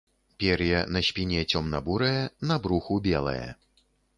[0.43, 3.47] Пер'е на спіне цёмна-бурае, на бруху белае.